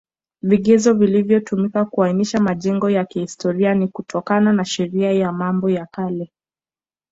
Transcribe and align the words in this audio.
Vigezo 0.41 0.93
vilivyotumiwa 0.93 1.85
kuainisha 1.85 2.39
majengo 2.39 2.89
ya 2.89 3.05
kihstoria 3.05 3.73
ni 3.73 3.87
kutokana 3.87 4.53
na 4.53 4.65
Sheria 4.65 5.11
ya 5.11 5.31
mambo 5.31 5.69
ya 5.69 5.85
Kale 5.85 6.31